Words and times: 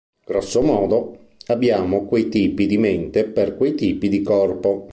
Grosso 0.25 0.63
modo, 0.63 1.15
abbiamo 1.45 2.05
quei 2.05 2.27
tipi 2.27 2.65
di 2.65 2.79
mente 2.79 3.23
per 3.25 3.55
quei 3.55 3.75
tipi 3.75 4.09
di 4.09 4.23
corpo. 4.23 4.87